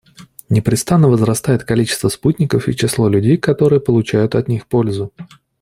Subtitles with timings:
[0.49, 5.13] Непрестанно возрастает количество спутников и число людей, которые получают от них пользу.